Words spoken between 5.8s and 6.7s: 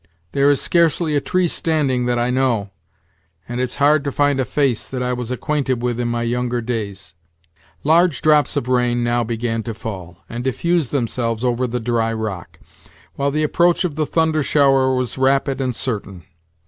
with in my younger